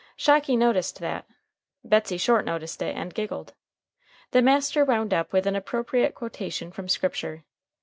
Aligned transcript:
Shocky 0.15 0.55
noticed 0.57 0.99
that. 0.99 1.27
Betsey 1.83 2.17
Short 2.17 2.43
noticed 2.43 2.81
it, 2.81 2.95
and 2.97 3.13
giggled. 3.13 3.53
The 4.31 4.41
master 4.41 4.83
wound 4.83 5.13
up 5.13 5.31
with 5.31 5.45
an 5.45 5.55
appropriate 5.55 6.15
quotation 6.15 6.71
from 6.71 6.89
Scripture. 6.89 7.43